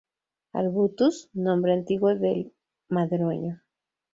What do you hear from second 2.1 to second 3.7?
del "madroño".